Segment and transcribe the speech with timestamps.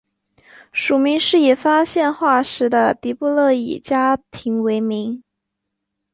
[0.73, 5.21] 属名是以发现化石的迪布勒伊家庭为名。